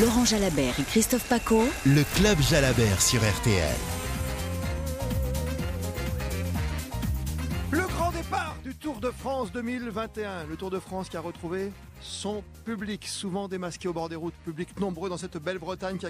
[0.00, 1.64] Laurent Jalabert et Christophe Paco.
[1.84, 3.76] Le club Jalabert sur RTL.
[7.70, 10.46] Le grand départ du Tour de France 2021.
[10.48, 11.70] Le Tour de France qui a retrouvé
[12.02, 16.06] son public, souvent démasqué au bord des routes, public nombreux dans cette belle Bretagne qui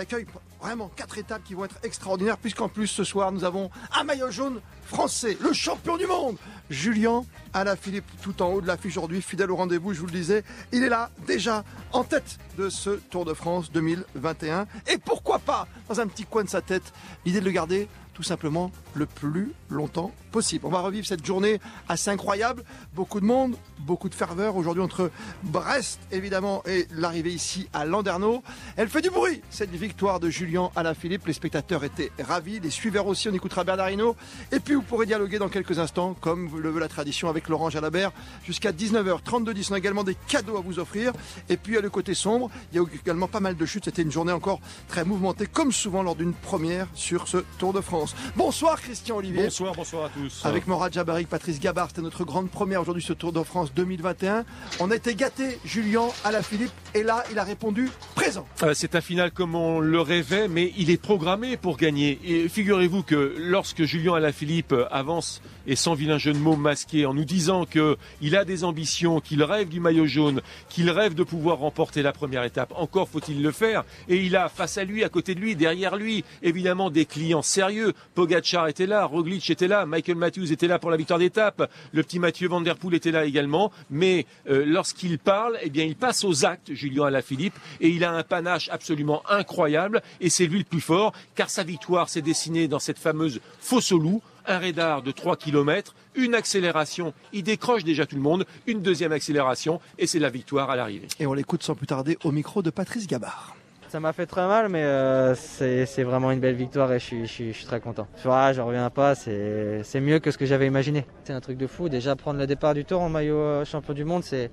[0.00, 0.26] accueille,
[0.60, 4.30] vraiment quatre étapes qui vont être extraordinaires, puisqu'en plus ce soir nous avons un maillot
[4.30, 6.36] jaune français, le champion du monde,
[6.70, 10.44] Julien Alaphilippe, tout en haut de l'affiche aujourd'hui, fidèle au rendez-vous, je vous le disais,
[10.72, 14.66] il est là déjà en tête de ce Tour de France 2021.
[14.90, 16.92] Et pourquoi pas, dans un petit coin de sa tête,
[17.24, 20.66] l'idée de le garder tout simplement le plus longtemps possible.
[20.66, 22.64] On va revivre cette journée assez incroyable.
[22.92, 25.07] Beaucoup de monde, beaucoup de ferveur aujourd'hui entre
[25.42, 28.42] Brest évidemment et l'arrivée ici à Landerneau.
[28.76, 31.26] Elle fait du bruit cette victoire de Julien Alaphilippe.
[31.26, 33.28] Les spectateurs étaient ravis, les suiveurs aussi.
[33.28, 34.16] On écoutera Bernard Hinault.
[34.52, 37.70] Et puis vous pourrez dialoguer dans quelques instants, comme le veut la tradition, avec Laurent
[37.70, 38.12] Jalabert
[38.44, 39.70] jusqu'à 19h32 10.
[39.70, 41.12] On a également des cadeaux à vous offrir.
[41.48, 43.84] Et puis à le côté sombre, il y a également pas mal de chutes.
[43.86, 47.80] C'était une journée encore très mouvementée, comme souvent lors d'une première sur ce Tour de
[47.80, 48.14] France.
[48.36, 49.44] Bonsoir Christian Olivier.
[49.44, 50.44] Bonsoir, bonsoir à tous.
[50.44, 54.44] Avec Morad Jabari, Patrice Gabard, c'était notre grande première aujourd'hui ce Tour de France 2021.
[54.80, 58.44] On a été gâtés, Julien Alaphilippe, et là il a répondu présent.
[58.64, 62.18] Euh, c'est un final comme on le rêvait, mais il est programmé pour gagner.
[62.24, 67.14] Et figurez-vous que lorsque Julien Alaphilippe avance et sans vilain jeu de mots masqué en
[67.14, 71.58] nous disant qu'il a des ambitions, qu'il rêve du maillot jaune, qu'il rêve de pouvoir
[71.58, 73.84] remporter la première étape, encore faut-il le faire.
[74.08, 77.42] Et il a face à lui, à côté de lui, derrière lui, évidemment des clients
[77.42, 77.92] sérieux.
[78.14, 82.02] Pogacar était là, Roglic était là, Michael Matthews était là pour la victoire d'étape, le
[82.02, 83.70] petit Mathieu Van Der Poel était là également.
[83.90, 88.12] Mais euh, lorsqu'il parle, eh bien il passe aux actes, Julien Alaphilippe, et il a
[88.12, 90.00] un panache absolument incroyable.
[90.22, 93.92] Et c'est lui le plus fort, car sa victoire s'est dessinée dans cette fameuse fosse
[93.92, 98.46] au loup un radar de 3 km, une accélération, il décroche déjà tout le monde,
[98.66, 101.08] une deuxième accélération et c'est la victoire à l'arrivée.
[101.20, 103.58] Et on l'écoute sans plus tarder au micro de Patrice Gabard.
[103.88, 107.26] Ça m'a fait très mal, mais euh, c'est vraiment une belle victoire et je suis,
[107.26, 108.06] je suis, je suis très content.
[108.26, 111.06] Ah, je reviens pas, c'est mieux que ce que j'avais imaginé.
[111.24, 111.88] C'est un truc de fou.
[111.88, 114.50] Déjà, prendre le départ du tour en maillot euh, champion du monde, c'est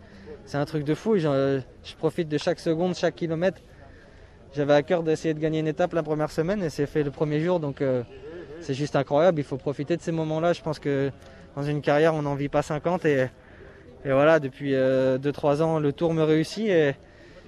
[0.54, 1.18] un truc de fou.
[1.18, 3.62] Je, je, profite de chaque seconde, chaque kilomètre.
[4.56, 7.12] J'avais à cœur d'essayer de gagner une étape la première semaine et c'est fait le
[7.12, 7.60] premier jour.
[7.60, 8.04] Donc, euh,
[8.62, 9.40] c'est juste incroyable.
[9.40, 10.54] Il faut profiter de ces moments-là.
[10.54, 11.12] Je pense que
[11.56, 13.06] dans une carrière, on n'en vit pas 50.
[13.06, 13.28] Et,
[14.06, 16.68] et voilà, depuis 2-3 euh, ans, le tour me réussit.
[16.68, 16.96] Et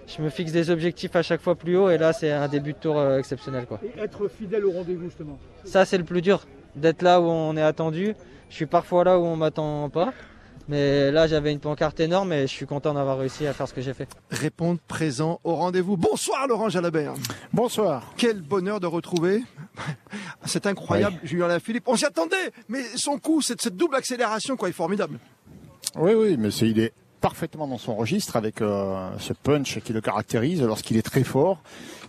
[0.07, 1.89] je me fixe des objectifs à chaque fois plus haut.
[1.89, 3.65] Et là, c'est un début de tour euh, exceptionnel.
[3.65, 3.79] Quoi.
[3.83, 6.45] Et être fidèle au rendez-vous, justement Ça, c'est le plus dur.
[6.75, 8.15] D'être là où on est attendu.
[8.49, 10.13] Je suis parfois là où on m'attend pas.
[10.69, 13.73] Mais là, j'avais une pancarte énorme et je suis content d'avoir réussi à faire ce
[13.73, 14.09] que j'ai fait.
[14.31, 15.95] Répondre présent au rendez-vous.
[15.95, 17.13] Bonsoir Laurent Jalabert.
[17.53, 18.13] Bonsoir.
[18.17, 19.43] Quel bonheur de retrouver.
[20.45, 21.29] C'est incroyable, oui.
[21.29, 21.83] Julien Philippe.
[21.87, 25.19] On s'y attendait, mais son coup, cette, cette double accélération, quoi, est formidable.
[25.95, 26.93] Oui, oui, mais c'est il est
[27.27, 31.59] parfaitement dans son registre avec euh, ce punch qui le caractérise lorsqu'il est très fort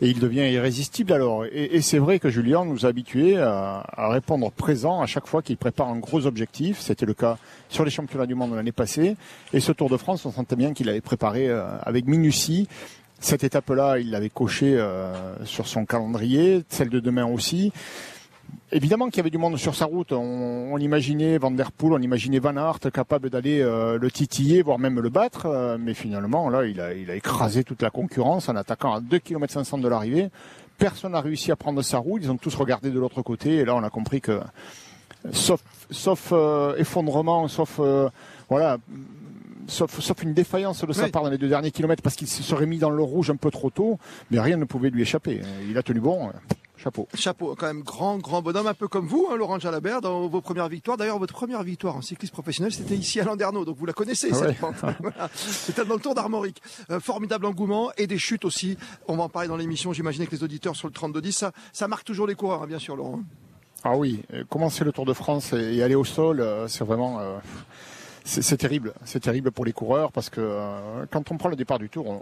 [0.01, 1.45] et il devient irrésistible alors.
[1.51, 5.57] Et, c'est vrai que Julien nous a habitués à, répondre présent à chaque fois qu'il
[5.57, 6.79] prépare un gros objectif.
[6.79, 7.37] C'était le cas
[7.69, 9.17] sur les championnats du monde l'année passée.
[9.53, 12.69] Et ce Tour de France, on sentait bien qu'il avait préparé euh, avec minutie.
[13.19, 15.13] Cette étape-là, il l'avait coché euh,
[15.45, 17.73] sur son calendrier, celle de demain aussi.
[18.71, 20.13] Évidemment qu'il y avait du monde sur sa route.
[20.13, 24.61] On, on imaginait Van Der Poel, on imaginait Van Aert capable d'aller euh, le titiller,
[24.61, 25.47] voire même le battre.
[25.47, 29.01] Euh, mais finalement, là, il a, il a écrasé toute la concurrence en attaquant à
[29.01, 30.29] 2 km 500 de l'arrivée.
[30.77, 32.21] Personne n'a réussi à prendre sa route.
[32.23, 33.57] Ils ont tous regardé de l'autre côté.
[33.57, 34.39] Et là, on a compris que,
[35.33, 37.81] sauf, sauf euh, effondrement, sauf
[38.51, 38.77] voilà,
[39.67, 41.11] sauf, sauf une défaillance de sa oui.
[41.11, 43.37] part dans les deux derniers kilomètres parce qu'il se serait mis dans le rouge un
[43.37, 43.99] peu trop tôt,
[44.31, 45.41] mais rien ne pouvait lui échapper.
[45.69, 46.31] Il a tenu bon.
[46.79, 47.09] Chapeau.
[47.13, 50.41] Chapeau, quand même grand, grand bonhomme, un peu comme vous, hein, Laurent Jalabert, dans vos
[50.41, 50.97] premières victoires.
[50.97, 54.29] D'ailleurs, votre première victoire en cyclisme professionnel, c'était ici à Landerneau, donc vous la connaissez,
[54.31, 54.55] ah cette ouais.
[54.55, 54.77] pente.
[55.01, 55.29] voilà.
[55.35, 56.63] C'était dans le Tour d'Armorique.
[56.91, 58.79] Euh, formidable engouement et des chutes aussi.
[59.09, 61.89] On va en parler dans l'émission, j'imagine que les auditeurs sur le 32-10, ça, ça
[61.89, 63.21] marque toujours les coureurs, hein, bien sûr, Laurent.
[63.83, 67.19] Ah oui, commencer le Tour de France et aller au sol, euh, c'est vraiment...
[67.21, 67.39] Euh
[68.29, 71.79] c'est terrible, c'est terrible pour les coureurs parce que euh, quand on prend le départ
[71.79, 72.21] du tour, on,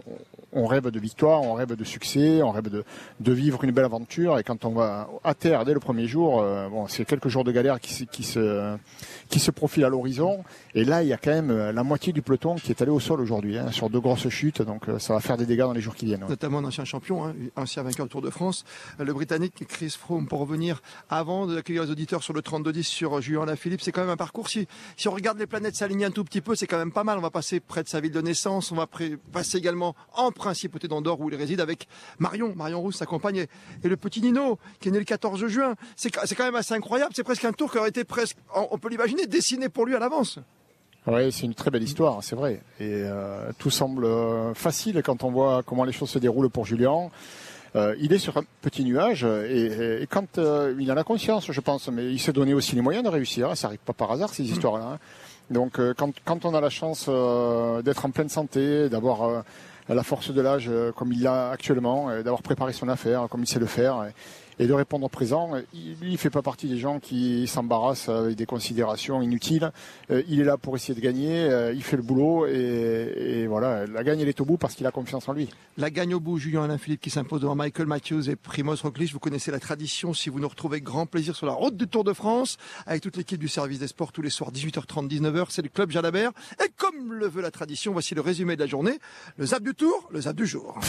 [0.53, 2.85] on, rêve de victoire, on rêve de succès, on rêve de,
[3.19, 4.39] de, vivre une belle aventure.
[4.39, 7.43] Et quand on va à terre dès le premier jour, euh, bon, c'est quelques jours
[7.43, 8.77] de galère qui, qui, se,
[9.27, 10.45] qui se profilent à l'horizon.
[10.75, 13.01] Et là il y a quand même la moitié du peloton qui est allé au
[13.01, 14.61] sol aujourd'hui hein, sur deux grosses chutes.
[14.61, 16.23] Donc euh, ça va faire des dégâts dans les jours qui viennent.
[16.23, 16.29] Ouais.
[16.29, 18.63] Notamment un ancien champion, hein, ancien vainqueur du Tour de France,
[18.97, 23.45] le Britannique Chris Froome pour revenir avant d'accueillir les auditeurs sur le 32-10 sur Julien
[23.45, 24.47] Lafilippe, c'est quand même un parcours.
[24.47, 27.03] Si, si on regarde les planètes s'aligner un tout petit peu, c'est quand même pas
[27.03, 27.17] mal.
[27.17, 28.71] On va passer près de sa ville de naissance.
[28.71, 28.87] On va
[29.31, 31.87] passer également en principauté d'Andorre où il réside avec
[32.19, 33.45] Marion, Marion Rousse, sa compagne,
[33.83, 35.75] et le petit Nino qui est né le 14 juin.
[35.95, 37.11] C'est quand même assez incroyable.
[37.15, 39.99] C'est presque un tour qui aurait été presque, on peut l'imaginer, dessiné pour lui à
[39.99, 40.39] l'avance.
[41.07, 42.61] Oui, c'est une très belle histoire, c'est vrai.
[42.81, 46.65] Et euh, tout semble euh, facile quand on voit comment les choses se déroulent pour
[46.65, 47.09] Julien.
[47.77, 51.87] Euh, il est sur un petit nuage et, quand il en a conscience, je pense,
[51.89, 53.55] mais il s'est donné aussi les moyens de réussir.
[53.55, 54.95] Ça arrive pas par hasard ces histoires-là.
[54.95, 54.99] hein.
[55.49, 59.41] Donc euh, quand, quand on a la chance euh, d'être en pleine santé, d'avoir euh,
[59.87, 63.59] la force de l'âge comme il l'a actuellement, d'avoir préparé son affaire comme il sait
[63.59, 64.07] le faire.
[64.59, 65.51] Et de répondre au présent.
[65.73, 69.71] Il, il fait pas partie des gens qui s'embarrassent avec des considérations inutiles.
[70.11, 73.47] Euh, il est là pour essayer de gagner, euh, il fait le boulot et, et
[73.47, 75.49] voilà, la gagne elle est au bout parce qu'il a confiance en lui.
[75.77, 79.11] La gagne au bout, Julien Alain Philippe qui s'impose devant Michael Matthews et Primoz Roglic.
[79.13, 82.03] Vous connaissez la tradition si vous nous retrouvez grand plaisir sur la route du Tour
[82.03, 85.45] de France avec toute l'équipe du service des sports tous les soirs 18h30 19h.
[85.49, 86.31] C'est le club Jalabert
[86.63, 88.99] et comme le veut la tradition, voici le résumé de la journée,
[89.37, 90.79] le zap du tour, le zap du jour.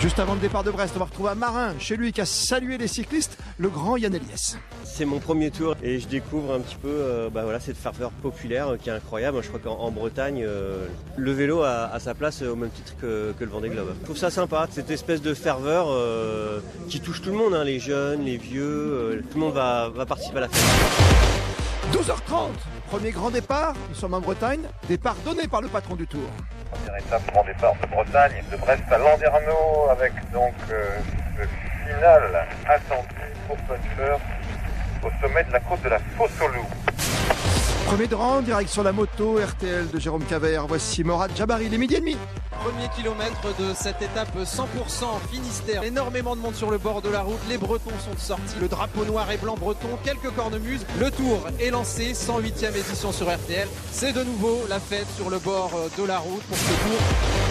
[0.00, 2.26] Juste avant le départ de Brest, on va retrouver un marin chez lui qui a
[2.26, 4.58] salué les cyclistes, le grand Yann Eliès.
[4.84, 8.10] C'est mon premier tour et je découvre un petit peu euh, bah voilà, cette ferveur
[8.10, 9.38] populaire euh, qui est incroyable.
[9.42, 10.86] Je crois qu'en en Bretagne, euh,
[11.16, 13.94] le vélo a, a sa place au même titre que, que le Vendée Globe.
[14.00, 15.86] Je trouve ça sympa, cette espèce de ferveur
[16.88, 20.04] qui touche tout le monde, hein, les jeunes, les vieux, tout le monde va, va
[20.04, 21.24] participer à la fête.
[21.92, 22.48] 12h30,
[22.88, 26.28] premier grand départ, nous sommes en Bretagne, départ donné par le patron du Tour.
[26.70, 30.98] Première étape, grand départ de Bretagne, de Brest à Landerneau, avec donc euh,
[31.38, 31.46] le
[31.86, 33.08] final attendu
[33.46, 34.16] pour Puncher
[35.02, 36.66] au sommet de la côte de la Fosse-au-Loup.
[37.86, 40.66] Premier de rang, direct sur la moto, RTL de Jérôme Cavert.
[40.66, 42.16] Voici Morad Jabari, les midi et demi.
[42.64, 44.64] Premier kilomètre de cette étape 100%
[45.30, 45.82] Finistère.
[45.82, 47.38] Énormément de monde sur le bord de la route.
[47.50, 48.58] Les Bretons sont sortis.
[48.58, 49.98] Le drapeau noir et blanc breton.
[50.02, 50.86] Quelques cornemuses.
[50.98, 52.14] Le tour est lancé.
[52.14, 53.68] 108e édition sur RTL.
[53.92, 57.43] C'est de nouveau la fête sur le bord de la route pour ce tour.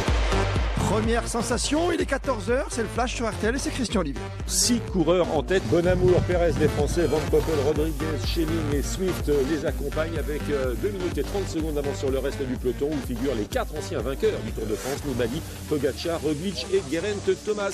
[0.93, 4.21] Première sensation, il est 14h, c'est le flash sur RTL et c'est Christian Olivier.
[4.45, 5.63] Six coureurs en tête.
[5.71, 10.75] Bonamour, Pérez, les Français, Van Poppel, Rodriguez, Schelling et Swift euh, les accompagnent avec euh,
[10.83, 13.75] 2 minutes et 30 secondes d'avance sur le reste du peloton où figurent les quatre
[13.75, 17.71] anciens vainqueurs du Tour de France, Nibali, Pogacar, Roglic et Geraint Thomas.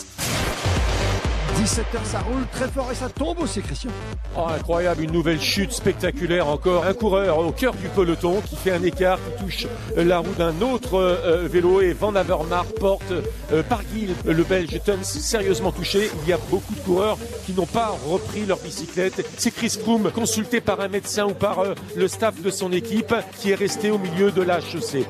[1.69, 3.91] 17h, ça roule très fort et ça tombe aussi, Christian.
[4.35, 6.83] Oh, incroyable, une nouvelle chute spectaculaire encore.
[6.85, 10.61] Un coureur au cœur du peloton qui fait un écart, qui touche la roue d'un
[10.61, 16.09] autre euh, vélo et Van Avermaet porte euh, par Gil, le Belge Tums, sérieusement touché.
[16.23, 19.23] Il y a beaucoup de coureurs qui n'ont pas repris leur bicyclette.
[19.37, 23.13] C'est Chris Froome, consulté par un médecin ou par euh, le staff de son équipe,
[23.37, 25.05] qui est resté au milieu de la chaussée.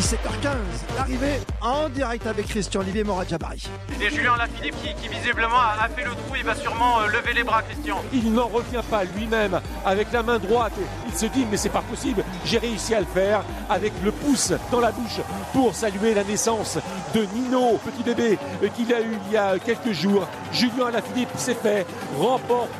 [0.00, 3.68] 17h15, l'arrivée en direct avec Christian Olivier Morad Jabari.
[4.00, 7.34] Et Julien Lafilippe qui, qui visiblement a, fait le trou, il va sûrement euh, lever
[7.34, 8.02] les bras, Christian.
[8.10, 10.72] Il n'en revient pas lui-même avec la main droite.
[11.06, 12.24] Il se dit mais c'est pas possible.
[12.46, 15.20] J'ai réussi à le faire avec le pouce dans la bouche
[15.52, 16.78] pour saluer la naissance
[17.14, 20.26] de Nino, petit bébé euh, qu'il a eu il y a quelques jours.
[20.50, 21.86] Julien Alaphilippe, c'est fait,
[22.18, 22.70] remporte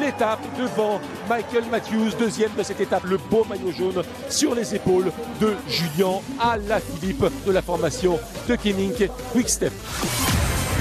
[0.00, 3.04] l'étape devant Michael Matthews, deuxième de cette étape.
[3.04, 6.20] Le beau maillot jaune sur les épaules de Julien
[6.66, 8.18] Alaphilippe de la formation
[8.48, 9.72] de Kenning Quickstep.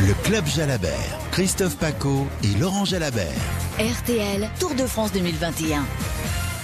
[0.08, 3.28] Le club Jalabert, Christophe Paco et Laurent Jalabert.
[3.80, 5.84] RTL Tour de France 2021.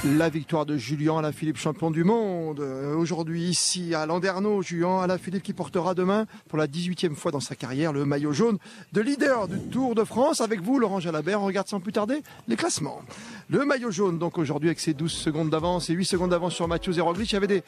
[0.05, 2.61] La victoire de Julien Alaphilippe, champion du monde.
[2.61, 7.41] Euh, Aujourd'hui, ici à Landerneau, Julien Alaphilippe qui portera demain, pour la 18e fois dans
[7.41, 8.59] sa carrière, le maillot jaune
[8.93, 10.39] de leader du Tour de France.
[10.39, 13.01] Avec vous, Laurent Jalabert, on regarde sans plus tarder les classements.
[13.49, 16.69] Le maillot jaune, donc aujourd'hui, avec ses 12 secondes d'avance et 8 secondes d'avance sur
[16.69, 17.63] Mathieu et Roglic, il y avait des,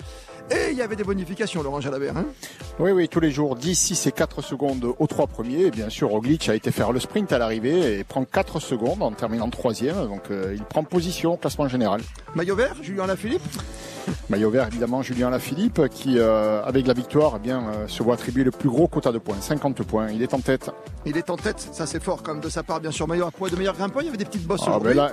[0.51, 2.15] et il y avait des bonifications, Laurent Jalabert.
[2.15, 2.27] Hein?
[2.79, 5.65] Oui, oui, tous les jours, 10, 6 et 4 secondes aux trois premiers.
[5.65, 9.03] Et bien sûr, Roglic a été faire le sprint à l'arrivée et prend 4 secondes
[9.03, 10.07] en terminant troisième.
[10.07, 11.99] Donc euh, il prend position classement général.
[12.35, 13.43] Maillot vert, Julien Alaphilippe
[14.29, 18.13] Maillot vert, évidemment, Julien Lafilippe, qui, euh, avec la victoire, eh bien, euh, se voit
[18.15, 20.09] attribuer le plus gros quota de points, 50 points.
[20.09, 20.69] Il est en tête.
[21.05, 23.07] Il est en tête, ça c'est fort comme de sa part, bien sûr.
[23.07, 25.11] Maillot à poids de meilleur grimpeur, il y avait des petites bosses Ah, ben là,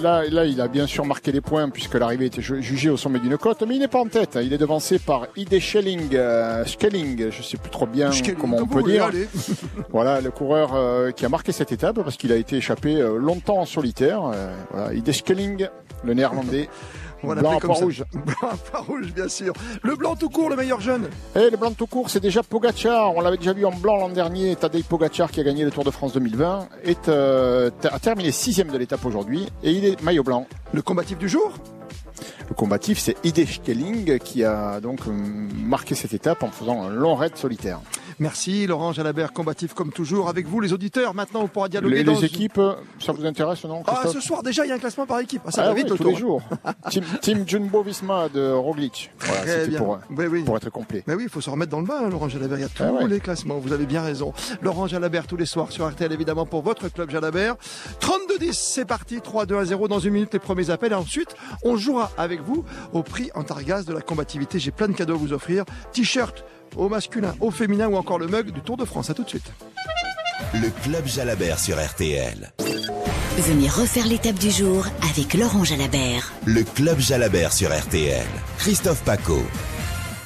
[0.00, 2.96] là, là, il a bien sûr marqué les points puisque l'arrivée était ju- jugée au
[2.96, 4.38] sommet d'une côte, mais il n'est pas en tête.
[4.42, 8.58] Il est devancé par Ide Schelling, euh, Schelling, je sais plus trop bien Schelling, comment
[8.60, 9.10] on peut dire.
[9.90, 13.66] Voilà, le coureur qui a marqué cette étape parce qu'il a été échappé longtemps en
[13.66, 14.22] solitaire.
[14.72, 15.66] Voilà, Ide Schelling,
[16.04, 16.68] le néerlandais.
[17.22, 18.04] Blanc comme rouge.
[18.12, 19.52] Blanc rouge, bien sûr.
[19.82, 21.08] Le blanc tout court, le meilleur jeune.
[21.34, 23.14] Et le blanc tout court, c'est déjà Pogacar.
[23.14, 24.56] On l'avait déjà vu en blanc l'an dernier.
[24.56, 28.68] Tadej Pogacar, qui a gagné le Tour de France 2020, est, euh, a terminé sixième
[28.68, 30.46] de l'étape aujourd'hui et il est maillot blanc.
[30.72, 31.52] Le combatif du jour?
[32.48, 36.90] Le combatif, c'est Ide Schelling qui a donc euh, marqué cette étape en faisant un
[36.90, 37.80] long raid solitaire.
[38.20, 40.28] Merci Laurent Jalabert, combatif comme toujours.
[40.28, 42.60] Avec vous les auditeurs, maintenant on pourra dialoguer Les, dans les équipes,
[42.98, 45.40] ça vous intéresse non Ah, ce soir déjà il y a un classement par équipe.
[45.46, 46.12] Ah, ça Ah va oui, vite le tous tour.
[46.12, 46.42] les jours.
[46.90, 49.10] team, team Jumbo Visma de Roglic.
[49.20, 49.78] Voilà, Très bien.
[49.78, 50.42] pour, Oui, oui.
[50.42, 51.02] pour être complet.
[51.06, 52.58] Mais oui, il faut se remettre dans le bain, hein, Laurent Jalabert.
[52.58, 53.08] Il y a tous Ah ouais.
[53.08, 53.58] les classements.
[53.58, 54.34] Vous avez bien raison.
[54.60, 57.56] Laurent Jalabert tous les soirs sur RTL, évidemment, pour votre club Jalabert.
[58.00, 59.16] 32-10, c'est parti.
[59.20, 60.92] 3-2-1-0 dans une minute, les premiers appels.
[60.92, 61.34] Et ensuite,
[61.64, 64.58] on jouera avec vous au prix Antargaz de la combativité.
[64.58, 65.64] J'ai plein de cadeaux à vous offrir.
[65.92, 66.44] T-shirt
[66.76, 69.10] au masculin, au féminin ou encore le mug du Tour de France.
[69.10, 69.52] À tout de suite.
[70.54, 72.52] Le club Jalabert sur RTL.
[73.38, 76.32] Venez refaire l'étape du jour avec Laurent Jalabert.
[76.44, 78.26] Le club Jalabert sur RTL.
[78.58, 79.42] Christophe Paco.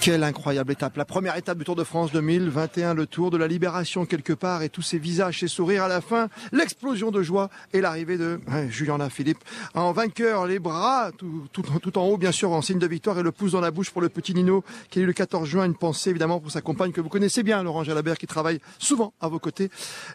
[0.04, 0.98] Quelle incroyable étape.
[0.98, 4.62] La première étape du Tour de France 2021, le Tour de la Libération quelque part
[4.62, 8.38] et tous ces visages, ces sourires à la fin, l'explosion de joie et l'arrivée de
[8.68, 9.38] Julien Philippe
[9.72, 13.32] en vainqueur, les bras tout en haut bien sûr en signe de victoire et le
[13.32, 15.74] pouce dans la bouche pour le petit Nino qui a eu le 14 juin une
[15.74, 19.28] pensée évidemment pour sa compagne que vous connaissez bien, Laurent Jalabert qui travaille souvent à
[19.28, 19.70] vos côtés,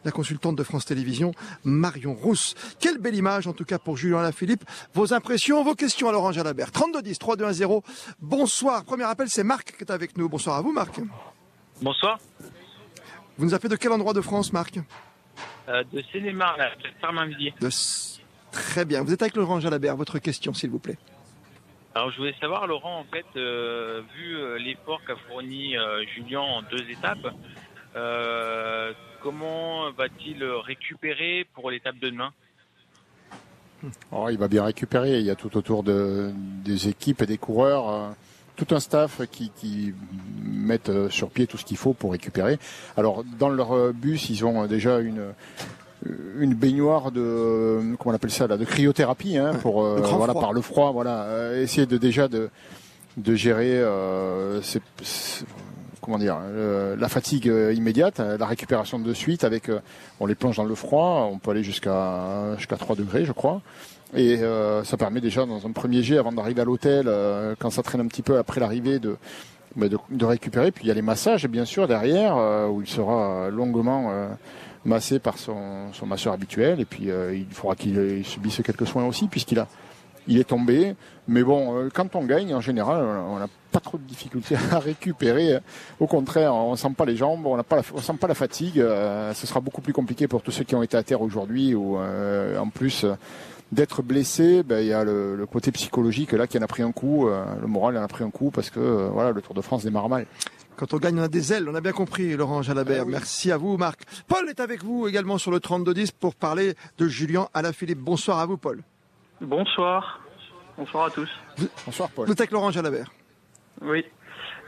[0.05, 1.31] la consultante de France Télévisions,
[1.63, 2.53] Marion Rousse.
[2.79, 4.65] Quelle belle image en tout cas pour Julien Philippe.
[4.93, 6.71] Vos impressions, vos questions à Laurent Jalabert.
[6.71, 7.83] 32 10 3 2 1 0.
[8.21, 8.83] Bonsoir.
[8.85, 10.27] Premier appel, c'est Marc qui est avec nous.
[10.27, 10.99] Bonsoir à vous, Marc.
[11.81, 12.19] Bonsoir.
[13.37, 14.77] Vous nous appelez de quel endroit de France, Marc?
[15.69, 17.53] Euh, de Sénémar, là, ferme midi.
[17.61, 17.69] de...
[18.51, 19.03] Très bien.
[19.03, 19.95] Vous êtes avec Laurent Jalabert.
[19.95, 20.97] Votre question, s'il vous plaît.
[21.95, 26.41] Alors, je voulais savoir, Laurent, en fait, euh, vu euh, l'effort qu'a fourni euh, Julien
[26.41, 27.33] en deux étapes,
[27.95, 32.33] euh, comment va-t-il récupérer pour l'étape de demain?
[34.11, 35.19] Oh, il va bien récupérer.
[35.19, 38.09] Il y a tout autour de, des équipes et des coureurs, euh,
[38.59, 39.93] tout un staff qui, qui
[40.43, 42.59] mettent euh, sur pied tout ce qu'il faut pour récupérer.
[42.97, 45.21] Alors, dans leur euh, bus, ils ont euh, déjà une
[46.39, 50.31] une baignoire de euh, comment on appelle ça là de cryothérapie hein, pour euh, voilà
[50.31, 50.41] froid.
[50.41, 52.49] par le froid voilà euh, essayer de déjà de
[53.17, 54.61] de gérer euh,
[55.99, 59.81] comment dire euh, la fatigue euh, immédiate euh, la récupération de suite avec euh,
[60.21, 63.61] on les plonge dans le froid on peut aller jusqu'à jusqu'à 3 degrés je crois
[64.15, 67.69] et euh, ça permet déjà dans un premier jet avant d'arriver à l'hôtel euh, quand
[67.69, 69.17] ça traîne un petit peu après l'arrivée de
[69.75, 70.71] bah, de, de récupérer.
[70.71, 74.27] Puis il y a les massages bien sûr derrière euh, où il sera longuement euh,
[74.83, 76.79] massé par son, son masseur habituel.
[76.79, 79.67] Et puis euh, il faudra qu'il il subisse quelques soins aussi puisqu'il a
[80.27, 80.95] il est tombé.
[81.27, 84.79] Mais bon euh, quand on gagne en général on n'a pas trop de difficultés à
[84.79, 85.59] récupérer.
[85.99, 88.79] Au contraire on sent pas les jambes on on sent pas la fatigue.
[88.79, 91.75] Euh, ce sera beaucoup plus compliqué pour tous ceux qui ont été à terre aujourd'hui
[91.75, 93.13] ou euh, en plus euh,
[93.71, 96.81] d'être blessé ben, il y a le, le côté psychologique là qui en a pris
[96.81, 99.41] un coup euh, le moral en a pris un coup parce que euh, voilà le
[99.41, 100.25] Tour de France démarre mal
[100.75, 101.67] Quand on gagne, on a des ailes.
[101.67, 103.05] On a bien compris, Laurent Jalabert.
[103.05, 103.99] Merci à vous, Marc.
[104.29, 107.99] Paul est avec vous également sur le 32-10 pour parler de Julien Alaphilippe.
[107.99, 108.81] Bonsoir à vous, Paul.
[109.41, 110.21] Bonsoir.
[110.77, 111.29] Bonsoir à tous.
[111.85, 113.11] bonsoir Paul Vous êtes avec Laurent Jalabert.
[113.81, 114.05] Oui.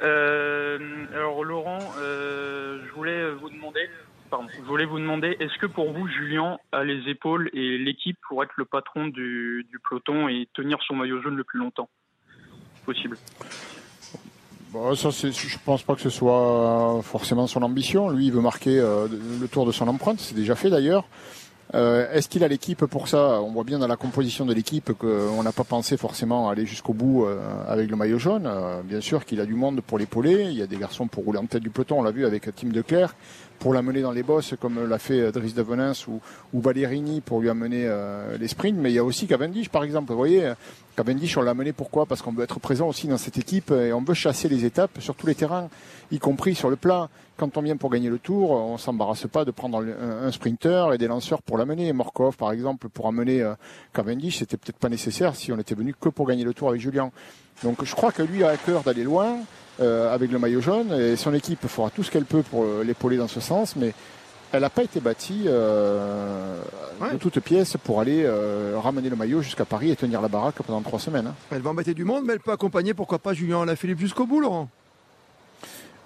[0.04, 0.78] Euh,
[1.14, 3.88] alors Laurent, euh, je voulais vous demander,
[4.32, 8.18] pardon, je voulais vous demander, est-ce que pour vous Julien a les épaules et l'équipe
[8.28, 11.90] pour être le patron du, du peloton et tenir son maillot jaune le plus longtemps
[12.86, 13.18] possible?
[14.72, 18.10] Bon, ça, c'est, je pense pas que ce soit forcément son ambition.
[18.10, 19.08] Lui, il veut marquer euh,
[19.40, 20.20] le tour de son empreinte.
[20.20, 21.04] C'est déjà fait d'ailleurs.
[21.74, 23.42] Euh, est-ce qu'il a l'équipe pour ça?
[23.42, 26.94] On voit bien dans la composition de l'équipe qu'on n'a pas pensé forcément aller jusqu'au
[26.94, 28.46] bout euh, avec le maillot jaune.
[28.46, 30.44] Euh, bien sûr qu'il a du monde pour l'épauler.
[30.44, 32.00] Il y a des garçons pour rouler en tête du peloton.
[32.00, 33.14] On l'a vu avec Tim Declerc
[33.62, 36.20] pour l'amener dans les bosses comme l'a fait Dries de Venance ou,
[36.52, 38.76] ou Ballerini pour lui amener euh, les sprints.
[38.76, 40.12] Mais il y a aussi Cavendish par exemple.
[40.12, 40.52] Vous voyez,
[40.98, 42.08] Cavendish on l'a amené pourquoi?
[42.08, 45.00] Parce qu'on veut être présent aussi dans cette équipe et on veut chasser les étapes
[45.00, 45.70] sur tous les terrains,
[46.12, 47.08] y compris sur le plat.
[47.38, 50.98] Quand on vient pour gagner le tour, on s'embarrasse pas de prendre un, sprinter et
[50.98, 51.94] des lanceurs pour l'amener.
[51.94, 53.54] Morkov par exemple pour amener euh,
[53.94, 56.82] Cavendish, c'était peut-être pas nécessaire si on était venu que pour gagner le tour avec
[56.82, 57.12] Julien.
[57.64, 59.38] Donc je crois que lui a à cœur d'aller loin
[59.80, 62.84] euh, avec le maillot jaune et son équipe fera tout ce qu'elle peut pour euh,
[62.84, 63.94] l'épauler dans ce sens, mais
[64.52, 66.58] elle n'a pas été bâtie euh,
[67.14, 70.56] de toutes pièces pour aller euh, ramener le maillot jusqu'à Paris et tenir la baraque
[70.66, 71.28] pendant trois semaines.
[71.28, 71.36] hein.
[71.52, 74.42] Elle va embêter du monde, mais elle peut accompagner, pourquoi pas, Julien Alaphilippe jusqu'au bout,
[74.42, 74.68] Laurent?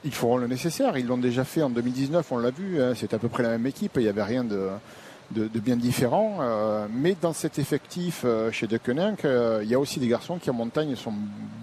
[0.03, 0.95] Ils feront le nécessaire.
[0.97, 2.79] Ils l'ont déjà fait en 2019, on l'a vu.
[2.81, 2.93] hein.
[2.95, 3.93] C'était à peu près la même équipe.
[3.95, 4.67] Il n'y avait rien de,
[5.31, 6.37] de, de bien différent.
[6.41, 10.07] euh, mais dans cet effectif euh, chez De Koninck, euh, il y a aussi des
[10.07, 11.13] garçons qui en montagne sont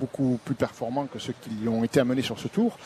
[0.01, 2.77] beaucoup plus performants que ceux qui ont été amenés sur ce tour.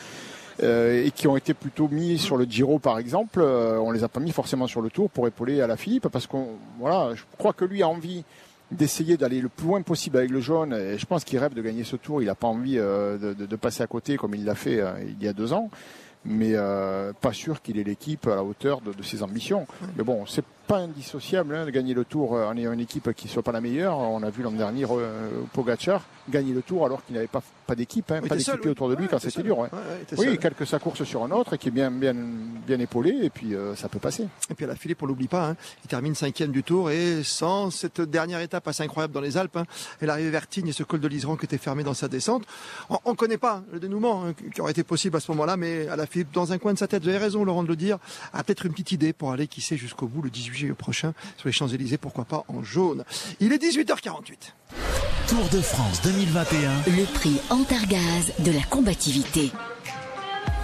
[0.63, 4.03] euh, et qui ont été plutôt mis sur le Giro par exemple, euh, on les
[4.03, 6.47] a pas mis forcément sur le Tour pour épauler à la Philippe parce qu'on
[6.79, 8.23] voilà, je crois que lui a envie
[8.71, 11.61] d'essayer d'aller le plus loin possible avec le jaune et je pense qu'il rêve de
[11.61, 12.23] gagner ce Tour.
[12.23, 14.79] Il n'a pas envie euh, de, de- de passer à côté comme il l'a fait
[14.81, 15.69] euh, il y a deux ans.
[16.25, 19.67] mais euh, pas sûr qu'il ait l'équipe à la hauteur de, de ses ambitions.
[19.95, 23.11] Mais bon, c'est pas indissociable hein, de gagner le Tour euh, en ayant une équipe
[23.13, 23.97] qui soit pas la meilleure.
[23.97, 27.73] On a vu l'an dernier euh, Pogacar gagner le Tour alors qu'il n'avait pas, pas
[27.75, 28.67] d'équipe, hein, Oui, pas oui.
[28.69, 29.59] autour de lui Ouais, quand c'était dur.
[29.59, 29.69] ouais.
[29.71, 30.37] Ouais, ouais, oui, seul.
[30.39, 33.55] quelque sa course sur un autre et qui est bien, bien, bien épaulé et puis
[33.55, 34.27] euh, ça peut passer.
[34.49, 35.55] Et puis à la Philippe, on l'oublie pas, hein,
[35.85, 39.55] il termine cinquième du tour et sans cette dernière étape assez incroyable dans les Alpes,
[39.55, 39.65] hein,
[40.01, 42.43] et l'arrivée vers Tignes et ce col de l'Iseran qui était fermé dans sa descente,
[43.05, 45.87] on ne connaît pas le dénouement hein, qui aurait été possible à ce moment-là, mais
[45.87, 47.77] à la Philippe, dans un coin de sa tête, vous avez raison Laurent de le
[47.77, 47.99] dire,
[48.33, 51.13] a peut-être une petite idée pour aller, qui sait, jusqu'au bout le 18 juillet prochain
[51.37, 53.03] sur les Champs-Élysées, pourquoi pas en jaune.
[53.39, 54.53] Il est 18h48.
[55.27, 56.71] Tour de France 2021.
[56.87, 59.51] Le prix Antargaz de la combativité.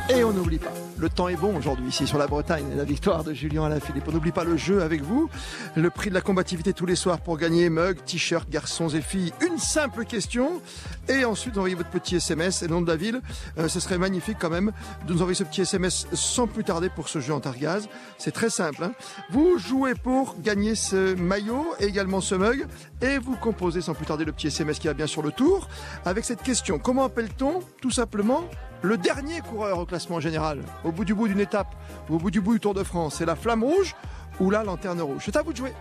[0.10, 3.24] Et on n'oublie pas, le temps est bon aujourd'hui ici sur la Bretagne, la victoire
[3.24, 4.04] de Julien Alaphilippe.
[4.10, 5.30] On n'oublie pas le jeu avec vous,
[5.78, 9.32] le prix de la combativité tous les soirs pour gagner mug, t-shirt, garçons et filles.
[9.50, 10.62] Une simple question
[11.08, 13.22] et ensuite envoyez votre petit SMS et le nom de la ville.
[13.58, 14.74] Euh, ce serait magnifique quand même
[15.08, 17.88] de nous envoyer ce petit SMS sans plus tarder pour ce jeu en Targaz.
[18.18, 18.84] C'est très simple.
[18.84, 18.92] hein.
[19.30, 22.68] Vous jouez pour gagner ce maillot et également ce mug
[23.02, 25.70] et vous composez sans plus tarder le petit SMS qui va bien sur le tour
[26.04, 26.78] avec cette question.
[26.78, 28.44] Comment appelle-t-on tout simplement
[28.84, 31.74] le dernier coureur au classement général, au bout du bout d'une étape
[32.10, 33.96] ou au bout du bout du Tour de France, c'est la flamme rouge
[34.40, 35.24] ou la lanterne rouge.
[35.26, 35.74] C'est à vous de jouer.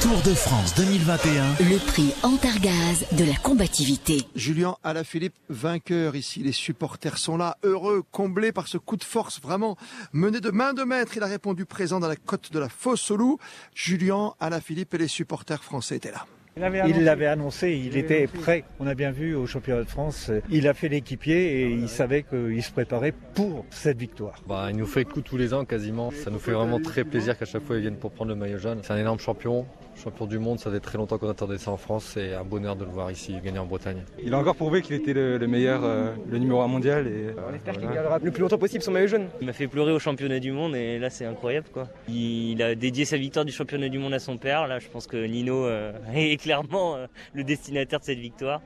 [0.00, 1.44] Tour de France 2021.
[1.60, 4.26] Le prix Antargaz de la combativité.
[4.34, 6.40] Julien Alaphilippe, vainqueur ici.
[6.42, 9.76] Les supporters sont là, heureux, comblés par ce coup de force vraiment
[10.14, 11.12] mené de main de maître.
[11.16, 13.38] Il a répondu présent dans la côte de la Fosse au Loup.
[13.74, 16.24] Julien Alaphilippe et les supporters français étaient là.
[16.56, 18.64] Il l'avait annoncé, il était prêt.
[18.80, 22.22] On a bien vu au championnat de France, il a fait l'équipier et il savait
[22.22, 24.42] qu'il se préparait pour cette victoire.
[24.46, 26.10] Bah, il nous fait le coup tous les ans quasiment.
[26.10, 28.58] Ça nous fait vraiment très plaisir qu'à chaque fois ils viennent pour prendre le maillot
[28.58, 28.80] jaune.
[28.82, 29.64] C'est un énorme champion,
[30.00, 30.58] champion du monde.
[30.58, 32.12] Ça fait très longtemps qu'on attendait ça en France.
[32.14, 34.02] C'est un bonheur de le voir ici gagner en Bretagne.
[34.22, 37.06] Il a encore prouvé qu'il était le, le meilleur, euh, le numéro un mondial.
[37.06, 38.18] Et, euh, voilà.
[38.22, 39.28] le plus longtemps possible son maillot jaune.
[39.40, 41.88] Il m'a fait pleurer au championnat du monde et là c'est incroyable quoi.
[42.08, 44.66] Il a dédié sa victoire du championnat du monde à son père.
[44.66, 48.60] Là je pense que Nino euh, est clairement euh, le destinataire de cette victoire.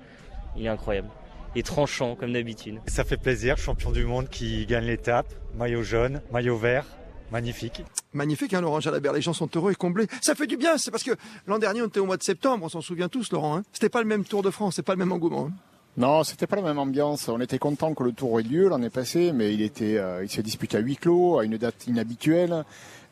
[0.57, 1.09] Il est incroyable.
[1.57, 2.81] Et tranchant comme d'habitude.
[2.87, 5.26] Ça fait plaisir, champion du monde qui gagne l'étape,
[5.57, 6.85] maillot jaune, maillot vert,
[7.31, 7.83] magnifique.
[8.12, 9.12] Magnifique, hein, Laurent Jalabert.
[9.12, 10.07] Les gens sont heureux et comblés.
[10.21, 10.78] Ça fait du bien.
[10.78, 11.12] C'est parce que
[11.47, 12.64] l'an dernier, on était au mois de septembre.
[12.64, 13.57] On s'en souvient tous, Laurent.
[13.59, 13.62] Hein.
[13.73, 14.76] C'était pas le même Tour de France.
[14.76, 15.47] C'est pas le même engouement.
[15.50, 15.52] hein.
[15.96, 17.28] Non, c'était pas la même ambiance.
[17.28, 20.28] On était content que le tour ait lieu l'année passée, mais il était, euh, il
[20.28, 22.64] s'est disputé à huis clos, à une date inhabituelle.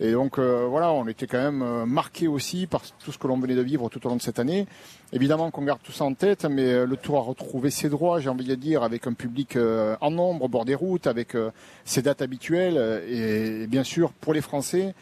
[0.02, 3.28] Et donc euh, voilà, on était quand même euh, marqué aussi par tout ce que
[3.28, 4.66] l'on venait de vivre tout au long de cette année.
[5.12, 8.18] Évidemment qu'on garde tout ça en tête, mais euh, le tour a retrouvé ses droits,
[8.18, 9.56] j'ai envie de dire, avec un public
[10.00, 11.36] en nombre au bord des routes, avec
[11.84, 13.02] ses dates habituelles.
[13.08, 14.94] Et, bien sûr, pour les Français,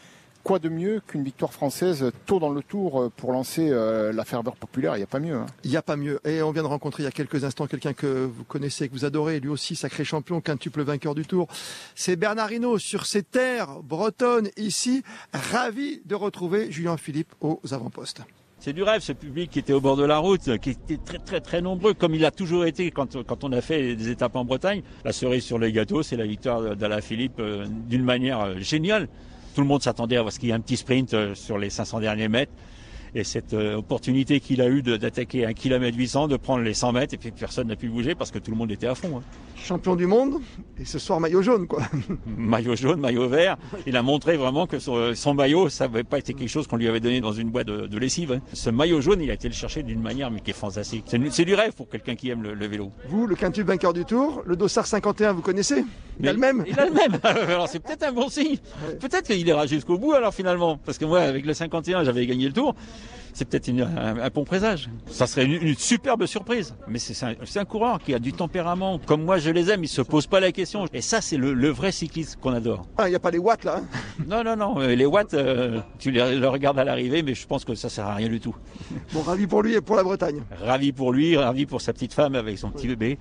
[0.42, 4.24] quoi de mieux qu'une victoire française tôt dans le tour euh, pour lancer euh, la
[4.24, 4.96] ferveur populaire?
[4.96, 5.36] Il n'y a pas mieux.
[5.36, 5.46] hein.
[5.64, 6.20] Il n'y a pas mieux.
[6.24, 8.92] Et on vient de rencontrer il y a quelques instants quelqu'un que vous connaissez, que
[8.94, 11.48] vous adorez, lui aussi sacré champion, quintuple vainqueur du Tour.
[11.94, 18.22] C'est Bernard Hinault sur ces terres bretonnes ici, ravi de retrouver Julien Philippe aux avant-postes.
[18.62, 21.18] C'est du rêve, ce public qui était au bord de la route, qui était très
[21.18, 24.36] très très nombreux, comme il a toujours été quand, quand on a fait des étapes
[24.36, 24.82] en Bretagne.
[25.02, 29.08] La cerise sur le gâteau, c'est la victoire d'Alain Philippe euh, d'une manière géniale.
[29.60, 31.68] Tout le monde s'attendait à ce qu'il y ait un petit sprint euh, sur les
[31.68, 32.50] 500 derniers mètres.
[33.14, 36.92] Et cette euh, opportunité qu'il a eue d'attaquer un kilomètre 800, de prendre les 100
[36.92, 39.18] mètres, et puis personne n'a pu bouger parce que tout le monde était à fond.
[39.18, 39.22] hein.
[39.56, 40.40] Champion du monde,
[40.78, 41.82] et ce soir maillot jaune, quoi.
[42.26, 43.56] maillot jaune, maillot vert.
[43.86, 46.76] Il a montré vraiment que son, son maillot, ça n'avait pas été quelque chose qu'on
[46.76, 48.32] lui avait donné dans une boîte de, de lessive.
[48.32, 48.40] hein.
[48.52, 51.04] Ce maillot jaune, il a été le chercher d'une manière mais qui est fantastique.
[51.30, 52.90] C'est du rêve pour quelqu'un qui aime le, le vélo.
[53.08, 55.84] Vous, le quintuple vainqueur du Tour, le Dossard 51, vous connaissez?
[56.20, 56.64] Il a le même?
[56.66, 57.18] Il a le même.
[57.22, 58.56] alors c'est peut-être un bon signe.
[59.00, 60.78] Peut-être qu'il ira jusqu'au bout alors finalement.
[60.84, 62.74] Parce que moi, avec le 51, j'avais gagné le Tour.
[63.32, 64.90] C'est peut-être un, un bon présage.
[65.06, 66.74] Ça serait une, une superbe surprise.
[66.88, 68.98] Mais c'est un, un coureur qui a du tempérament.
[69.06, 69.84] Comme moi, je les aime.
[69.84, 70.84] Il se pose pas la question.
[70.92, 72.86] Et ça, c'est le, le vrai cycliste qu'on adore.
[72.98, 73.84] Ah, il n'y a pas les watts là hein
[74.26, 74.80] Non, non, non.
[74.80, 77.88] euh, Les watts, euh, tu les, les regardes à l'arrivée, mais je pense que ça
[77.88, 78.54] sert à rien du tout.
[79.12, 80.42] Bon, ravi pour lui et pour la Bretagne.
[80.62, 83.18] Ravi pour lui, ravi pour sa petite femme avec son petit bébé.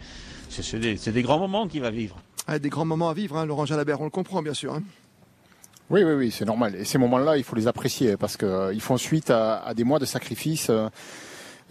[0.50, 2.18] C'est c'est des, c'est des grands moments qu'il va vivre.
[2.48, 4.74] Ah, des grands moments à vivre, hein, Laurent Jalabert, on le comprend bien sûr.
[4.74, 4.82] hein.
[5.90, 6.76] Oui, oui, oui, c'est normal.
[6.76, 10.00] Et ces moments-là, il faut les apprécier parce qu'ils font suite à, à des mois
[10.00, 10.68] de sacrifice.
[10.70, 10.90] euh,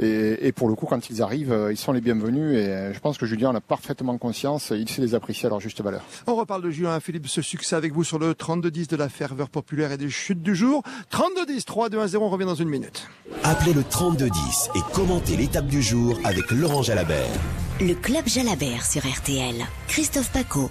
[0.00, 2.56] Et, et pour le coup, quand ils arrivent, euh, ils sont les bienvenus.
[2.56, 4.70] Et euh, je pense que Julien en a parfaitement conscience.
[4.70, 6.02] Il sait les apprécier à leur juste valeur.
[6.28, 9.48] On reparle de Julien Philippe, ce succès avec vous sur le 32-10 de la ferveur
[9.50, 10.82] populaire et des chutes du jour.
[11.12, 13.08] 32-10, 3, 2, 1, 0, on revient dans une minute.
[13.42, 17.26] Appelez le 3210 et commentez l'étape du jour avec Laurent Jalabert.
[17.80, 19.54] Le club Jalabert sur RTL.
[19.88, 20.70] Christophe Paco.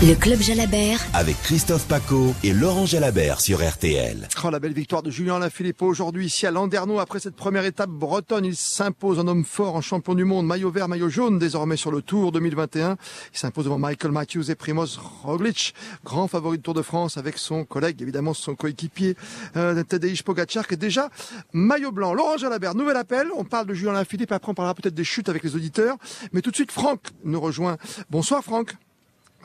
[0.00, 1.00] Le club Jalabert.
[1.12, 4.28] Avec Christophe Paco et Laurent Jalabert sur RTL.
[4.44, 7.00] Oh, la belle victoire de Julien Lafilippe aujourd'hui ici à Landerneau.
[7.00, 10.70] Après cette première étape bretonne, il s'impose en homme fort, en champion du monde, maillot
[10.70, 12.96] vert, maillot jaune désormais sur le Tour 2021.
[13.32, 17.36] Il s'impose devant Michael Matthews et Primoz Roglic, grand favori du Tour de France avec
[17.36, 19.16] son collègue, évidemment son coéquipier
[19.56, 21.10] euh, Tadej Pogacar qui est déjà
[21.52, 22.14] maillot blanc.
[22.14, 23.28] Laurent Jalabert, nouvel appel.
[23.36, 25.96] On parle de Julien Lafilippe, après on parlera peut-être des chutes avec les auditeurs.
[26.32, 27.76] Mais tout de suite, Franck nous rejoint.
[28.10, 28.76] Bonsoir Franck.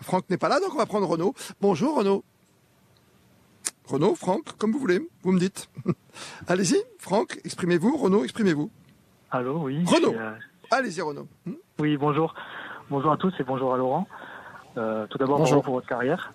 [0.01, 1.33] Franck n'est pas là, donc on va prendre Renaud.
[1.61, 2.23] Bonjour Renaud.
[3.87, 5.69] Renaud, Franck, comme vous voulez, vous me dites.
[6.47, 7.97] Allez-y, Franck, exprimez-vous.
[7.97, 8.69] Renaud, exprimez-vous.
[9.31, 9.83] Allô, oui.
[9.85, 10.13] Renaud.
[10.13, 10.33] Euh,
[10.71, 11.27] Allez-y Renaud.
[11.45, 12.33] Hmm Oui, bonjour.
[12.89, 14.07] Bonjour à tous et bonjour à Laurent.
[14.77, 15.61] Euh, tout d'abord, Bonjour.
[15.61, 16.33] pour votre carrière.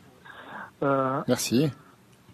[0.83, 1.71] Euh, Merci.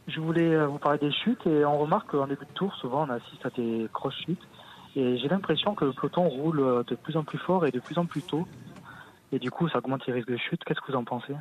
[0.08, 3.10] je voulais vous parler des chutes et on remarque qu'en début de tour, souvent, on
[3.10, 4.42] assiste à des grosses chutes.
[4.96, 7.98] Et j'ai l'impression que le peloton roule de plus en plus fort et de plus
[7.98, 8.46] en plus tôt.
[9.34, 10.62] Et du coup, ça augmente les risques de chute.
[10.64, 11.34] Qu'est-ce que vous en pensez?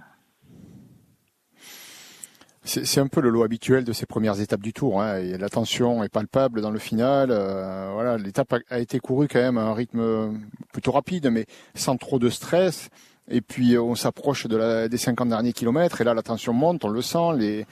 [2.63, 4.99] C'est un peu le lot habituel de ces premières étapes du Tour.
[4.99, 5.19] Hein.
[5.37, 7.29] La tension est palpable dans le final.
[7.29, 10.39] Euh, voilà, l'étape a, été courue quand même à un rythme
[10.71, 12.89] plutôt rapide, mais sans trop de stress.
[13.29, 17.01] Et puis on s'approche des 50 derniers kilomètres, et là la tension monte, on le
[17.03, 17.65] sent.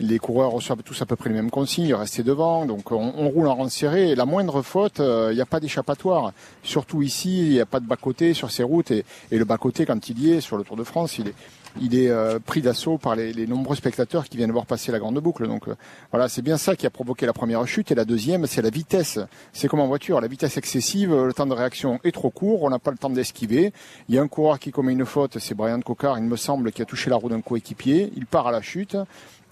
[0.00, 2.66] Les coureurs reçoivent tous à peu près les mêmes consignes, rester devant.
[2.66, 4.14] Donc on, roule en rang serré.
[4.14, 6.32] La moindre faute, il n'y a pas d'échappatoire.
[6.62, 8.90] Surtout ici, il n'y a pas de bas-côté sur ces routes.
[8.90, 12.38] Et, le bas-côté, quand il y est sur le Tour de France, il est, euh,
[12.38, 15.46] pris d'assaut par les, les nombreux spectateurs qui viennent voir passer la grande boucle.
[15.46, 15.74] Donc euh,
[16.10, 17.90] voilà, c'est bien ça qui a provoqué la première chute.
[17.90, 19.18] Et la deuxième, c'est la vitesse.
[19.52, 22.70] C'est comme en voiture, la vitesse excessive, le temps de réaction est trop court, on
[22.70, 23.72] n'a pas le temps d'esquiver.
[24.08, 26.72] Il y a un coureur qui commet une faute, c'est Brian Cocard, il me semble,
[26.72, 28.12] qui a touché la roue d'un coéquipier.
[28.16, 28.96] Il part à la chute.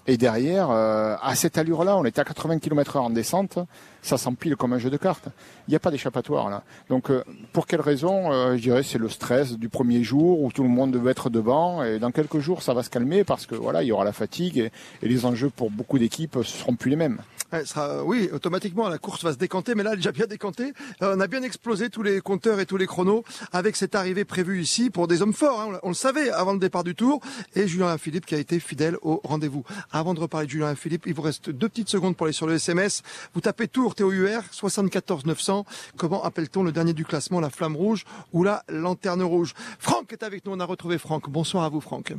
[0.06, 3.58] Et derrière, euh, à cette allure-là, on était à 80 km/h en descente,
[4.02, 5.28] ça s'empile comme un jeu de cartes.
[5.66, 6.62] Il n'y a pas d'échappatoire là.
[6.90, 10.52] Donc, euh, pour quelle raison euh, Je dirais c'est le stress du premier jour où
[10.52, 11.82] tout le monde devait être devant.
[11.82, 14.12] Et dans quelques jours, ça va se calmer parce que voilà, il y aura la
[14.12, 17.20] fatigue et, et les enjeux pour beaucoup d'équipes seront plus les mêmes.
[17.56, 20.26] Elle sera, oui, automatiquement, la course va se décanter, mais là, elle est déjà bien
[20.26, 20.72] décantée.
[21.02, 24.24] Euh, on a bien explosé tous les compteurs et tous les chronos avec cette arrivée
[24.24, 25.60] prévue ici pour des hommes forts.
[25.60, 25.78] hein.
[25.84, 27.20] On, on le savait avant le départ du tour.
[27.54, 29.62] Et Julien Philippe qui a été fidèle au rendez-vous.
[29.92, 32.48] Avant de reparler de Julien Philippe, il vous reste deux petites secondes pour aller sur
[32.48, 33.02] le SMS.
[33.34, 34.10] Vous tapez Tour TOUR
[34.50, 35.64] 74 900.
[35.96, 39.54] Comment appelle-t-on le dernier du classement, la flamme rouge ou la lanterne rouge?
[39.78, 40.50] Franck est avec nous.
[40.52, 41.30] On a retrouvé Franck.
[41.30, 42.14] Bonsoir à vous, Franck.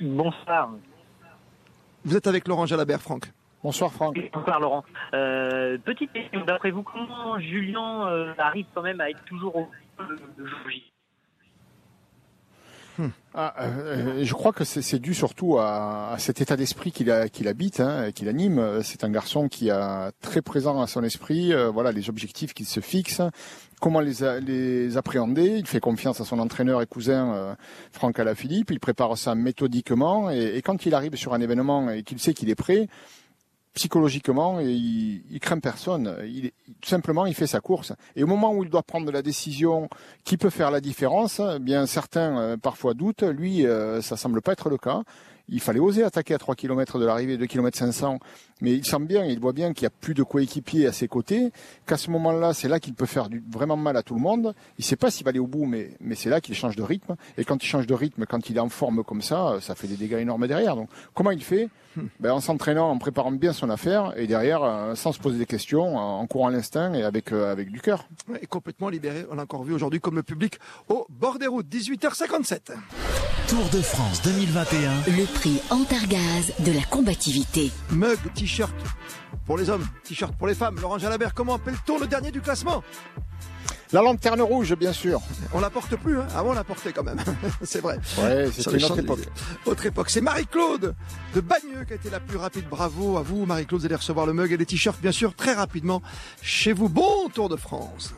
[0.00, 0.70] Bonsoir.
[2.06, 3.30] Vous êtes avec Laurent Jalabert, Franck.
[3.62, 4.18] Bonsoir, Franck.
[4.32, 4.84] Bonsoir Laurent.
[5.12, 9.68] Euh, petite question, d'après vous, comment Julien euh, arrive quand même à être toujours au
[10.38, 10.84] jour J
[13.34, 17.10] Ah, euh, je crois que c'est dû surtout à, à cet état d'esprit qu'il
[17.48, 18.82] habite, hein, qu'il anime.
[18.82, 22.66] C'est un garçon qui a très présent à son esprit, euh, voilà, les objectifs qu'il
[22.66, 23.20] se fixe,
[23.80, 25.56] comment les, a- les appréhender.
[25.58, 27.54] Il fait confiance à son entraîneur et cousin euh,
[27.92, 28.70] Franck Alaphilippe.
[28.70, 32.32] Il prépare ça méthodiquement et, et quand il arrive sur un événement et qu'il sait
[32.34, 32.88] qu'il est prêt,
[33.74, 36.16] psychologiquement, il, il craint personne.
[36.24, 37.92] Il, tout simplement, il fait sa course.
[38.16, 39.88] Et au moment où il doit prendre la décision
[40.24, 43.22] qui peut faire la différence, eh bien certains euh, parfois doutent.
[43.22, 45.02] Lui, euh, ça semble pas être le cas.
[45.50, 48.18] Il fallait oser attaquer à 3 km de l'arrivée, 2 km 500.
[48.60, 51.08] Mais il sent bien, il voit bien qu'il n'y a plus de coéquipiers à ses
[51.08, 51.50] côtés,
[51.86, 54.54] qu'à ce moment-là, c'est là qu'il peut faire du, vraiment mal à tout le monde.
[54.78, 56.82] Il sait pas s'il va aller au bout, mais, mais c'est là qu'il change de
[56.82, 57.16] rythme.
[57.38, 59.88] Et quand il change de rythme, quand il est en forme comme ça, ça fait
[59.88, 60.76] des dégâts énormes derrière.
[60.76, 61.68] Donc, comment il fait?
[62.20, 65.46] Ben, En s'entraînant, en préparant bien son affaire, et derrière, euh, sans se poser des
[65.46, 68.06] questions, en courant l'instinct et avec, euh, avec du cœur.
[68.40, 69.26] est complètement libéré.
[69.30, 70.58] On l'a encore vu aujourd'hui comme le public
[70.88, 71.66] au bord des routes.
[71.66, 72.72] 18h57.
[73.50, 74.78] Tour de France 2021.
[75.08, 77.72] Le prix Antargaz de la combativité.
[77.90, 78.72] Mug, t-shirt
[79.44, 80.76] pour les hommes, t-shirt pour les femmes.
[80.80, 82.84] Laurent Jalabert, comment appelle-t-on le dernier du classement?
[83.92, 85.20] La lanterne rouge, bien sûr.
[85.52, 87.18] On la porte plus, hein avant on la portait quand même.
[87.62, 87.98] c'est vrai.
[88.18, 89.18] Ouais, les une autre époque.
[89.66, 90.10] Autre époque.
[90.10, 90.94] C'est Marie-Claude
[91.34, 92.66] de Bagneux qui a été la plus rapide.
[92.70, 93.80] Bravo à vous, Marie-Claude.
[93.80, 96.02] Vous allez recevoir le mug et les t-shirts, bien sûr, très rapidement
[96.40, 96.88] chez vous.
[96.88, 98.14] Bon Tour de France.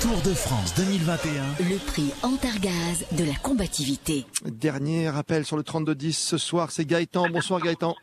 [0.00, 1.42] Tour de France 2021.
[1.70, 4.26] Le prix Antargaz de la combativité.
[4.44, 7.30] Dernier rappel sur le 32-10 ce soir, c'est Gaëtan.
[7.30, 7.96] Bonsoir Gaëtan.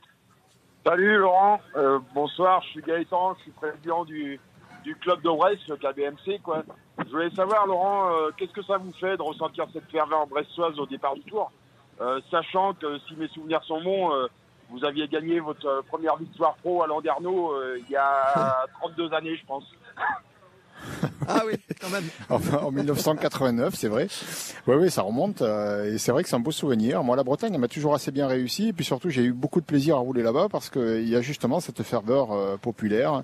[0.85, 4.39] Salut Laurent, Euh, bonsoir, je suis Gaëtan, je suis président du,
[4.85, 6.39] du club de Brest, le KBMC.
[6.43, 6.63] Quoi.
[6.99, 10.79] Je voulais savoir Laurent, euh, qu'est-ce que ça vous fait de ressentir cette ferveur brestoise
[10.79, 11.51] au départ du tour
[12.01, 14.27] Euh, Sachant que si mes souvenirs sont bons, euh,
[14.69, 19.35] vous aviez gagné votre première victoire pro à Landerneau euh, il y a 32 années
[19.35, 19.63] je pense.
[21.27, 22.03] Ah oui, quand même.
[22.29, 24.07] Enfin, en 1989, c'est vrai.
[24.67, 25.41] Oui, oui, ça remonte.
[25.41, 27.01] euh, et c'est vrai que c'est un beau souvenir.
[27.03, 28.67] Moi, la Bretagne, elle m'a toujours assez bien réussi.
[28.69, 31.21] Et puis surtout, j'ai eu beaucoup de plaisir à rouler là-bas parce qu'il y a
[31.21, 33.23] justement cette ferveur euh, populaire.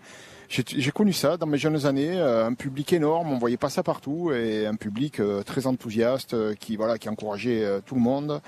[0.51, 3.83] J'ai connu ça dans mes jeunes années, euh, un public énorme, on voyait pas ça
[3.83, 8.41] partout, et un public euh, très enthousiaste euh, qui voilà qui encourageait tout le monde.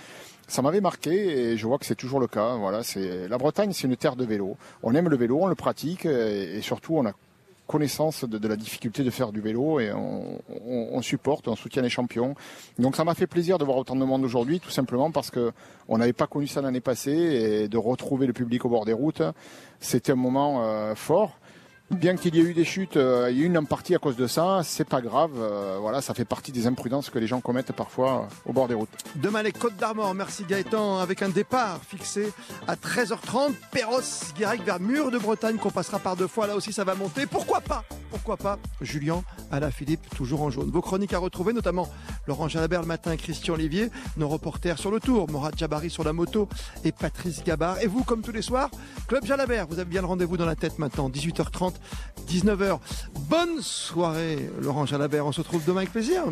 [0.49, 2.55] ça m'avait marqué et je vois que c'est toujours le cas.
[2.57, 4.57] Voilà, c'est la Bretagne, c'est une terre de vélo.
[4.83, 7.13] On aime le vélo, on le pratique et, surtout on a
[7.67, 12.35] connaissance de, la difficulté de faire du vélo et on, supporte, on soutient les champions.
[12.77, 15.53] Donc ça m'a fait plaisir de voir autant de monde aujourd'hui, tout simplement parce que
[15.87, 18.91] on n'avait pas connu ça l'année passée et de retrouver le public au bord des
[18.91, 19.23] routes,
[19.79, 21.39] c'était un moment euh, fort
[21.93, 23.99] bien qu'il y ait eu des chutes, euh, il y a eu une partie à
[23.99, 25.31] cause de ça, c'est pas grave.
[25.37, 28.67] Euh, voilà, ça fait partie des imprudences que les gens commettent parfois euh, au bord
[28.67, 28.89] des routes.
[29.15, 32.31] Demain les Côtes d'Armor, merci Gaëtan, avec un départ fixé
[32.67, 34.01] à 13h30, Perros,
[34.35, 36.47] Guirec vers Mur de Bretagne qu'on passera par deux fois.
[36.47, 37.25] Là aussi, ça va monter.
[37.25, 37.83] Pourquoi pas?
[38.13, 40.69] Pourquoi pas Julien, Alain Philippe, toujours en jaune.
[40.69, 41.89] Vos chroniques à retrouver, notamment
[42.27, 46.13] Laurent Jalabert le matin, Christian Olivier, nos reporters sur le tour, Morad Jabari sur la
[46.13, 46.47] moto
[46.83, 47.81] et Patrice Gabard.
[47.81, 48.69] Et vous, comme tous les soirs,
[49.07, 51.73] Club Jalabert, vous avez bien le rendez-vous dans la tête maintenant, 18h30.
[52.27, 52.79] 19h.
[53.27, 55.25] Bonne soirée, Laurent Jalabert.
[55.25, 56.23] On se retrouve demain avec plaisir.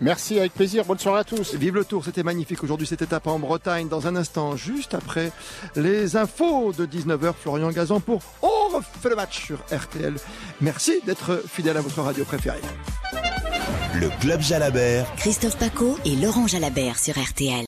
[0.00, 0.84] Merci, avec plaisir.
[0.84, 1.54] Bonne soirée à tous.
[1.54, 3.88] Vive le tour, c'était magnifique aujourd'hui cette étape en Bretagne.
[3.88, 5.32] Dans un instant, juste après
[5.76, 10.14] les infos de 19h, Florian Gazan pour On refait le match sur RTL.
[10.60, 12.60] Merci d'être fidèle à votre radio préférée.
[13.94, 15.12] Le Club Jalabert.
[15.16, 17.56] Christophe Paco et Laurent Jalabert sur RTL.